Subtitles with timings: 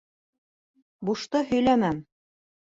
[1.09, 2.01] Бушты һөйләмәм...